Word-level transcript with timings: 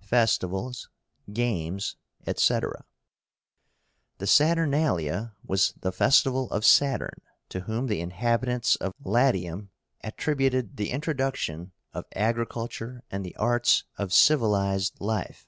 FESTIVALS, 0.00 0.88
GAMES, 1.30 1.96
ETC. 2.26 2.86
The 4.16 4.26
SATURNALIA 4.26 5.34
was 5.44 5.74
the 5.78 5.92
festival 5.92 6.50
of 6.50 6.64
Saturn, 6.64 7.20
to 7.50 7.60
whom 7.60 7.86
the 7.86 8.00
inhabitants 8.00 8.76
of 8.76 8.94
Latium 9.04 9.68
attributed 10.02 10.78
the 10.78 10.88
introduction 10.88 11.72
of 11.92 12.06
agriculture 12.16 13.02
and 13.10 13.22
the 13.26 13.36
arts 13.36 13.84
of 13.98 14.10
civilized 14.10 15.02
life. 15.02 15.46